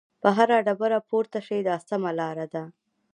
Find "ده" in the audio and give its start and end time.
2.53-2.63